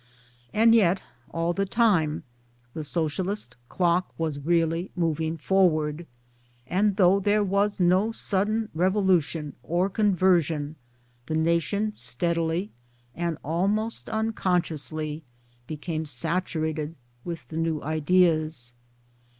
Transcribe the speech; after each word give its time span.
And 0.51 0.73
yet 0.73 1.03
all 1.29 1.53
the 1.53 1.67
time 1.67 2.23
the 2.73 2.83
Socialist 2.83 3.55
clock 3.69 4.11
was 4.17 4.39
really 4.39 4.89
going 4.99 5.37
forward, 5.37 6.07
and 6.65 6.95
though 6.95 7.19
there 7.19 7.43
was 7.43 7.79
no 7.79 8.11
sudden 8.11 8.69
revolution 8.73 9.53
or 9.61 9.91
conversion, 9.91 10.75
the 11.27 11.35
nation 11.35 11.93
steadily 11.93 12.71
and 13.13 13.37
almost 13.43 14.09
unconsciously 14.09 15.23
became 15.67 16.07
saturated 16.07 16.95
with 17.23 17.47
the 17.49 17.57
new 17.57 17.79
ideas. 17.83 18.73